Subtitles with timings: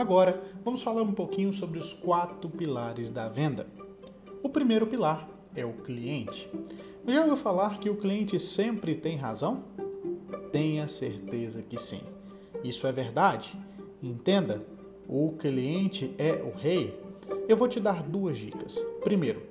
[0.00, 3.66] Agora, vamos falar um pouquinho sobre os quatro pilares da venda.
[4.42, 6.50] O primeiro pilar é o cliente.
[7.06, 9.62] Já ouviu falar que o cliente sempre tem razão?
[10.50, 12.00] Tenha certeza que sim.
[12.64, 13.54] Isso é verdade?
[14.02, 14.64] Entenda,
[15.06, 16.98] o cliente é o rei.
[17.46, 18.78] Eu vou te dar duas dicas.
[19.04, 19.42] Primeiro,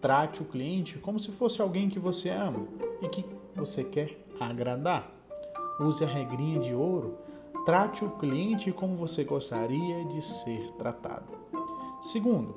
[0.00, 2.66] trate o cliente como se fosse alguém que você ama
[3.00, 3.24] e que
[3.54, 5.14] você quer agradar.
[5.78, 7.18] Use a regrinha de ouro
[7.64, 11.32] Trate o cliente como você gostaria de ser tratado.
[12.00, 12.56] Segundo,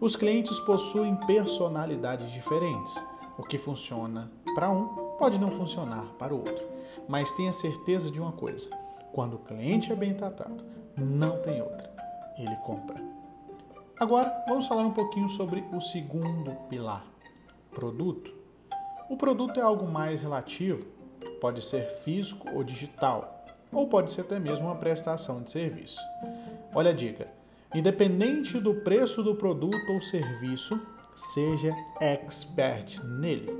[0.00, 2.94] os clientes possuem personalidades diferentes.
[3.36, 6.64] O que funciona para um pode não funcionar para o outro.
[7.08, 8.70] Mas tenha certeza de uma coisa:
[9.12, 10.64] quando o cliente é bem tratado,
[10.96, 11.92] não tem outra.
[12.38, 13.02] Ele compra.
[13.98, 17.04] Agora, vamos falar um pouquinho sobre o segundo pilar:
[17.72, 18.32] produto.
[19.10, 20.86] O produto é algo mais relativo,
[21.40, 23.43] pode ser físico ou digital
[23.74, 26.00] ou pode ser até mesmo uma prestação de serviço.
[26.74, 27.28] Olha a dica:
[27.74, 30.80] independente do preço do produto ou serviço,
[31.14, 33.52] seja expert nele.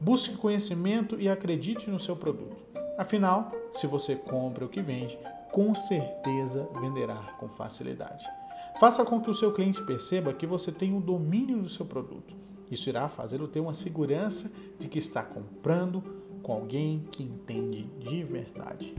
[0.00, 2.62] Busque conhecimento e acredite no seu produto.
[2.98, 5.18] Afinal, se você compra o que vende,
[5.52, 8.26] com certeza venderá com facilidade.
[8.80, 12.34] Faça com que o seu cliente perceba que você tem o domínio do seu produto.
[12.70, 16.02] Isso irá fazê-lo ter uma segurança de que está comprando
[16.42, 18.94] com alguém que entende de verdade.